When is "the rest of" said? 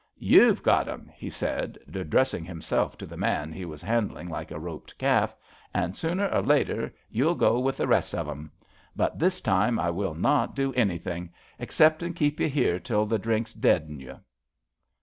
7.77-8.27